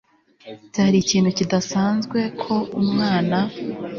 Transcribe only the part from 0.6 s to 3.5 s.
Byari ikintu kidasanzwe ko umwana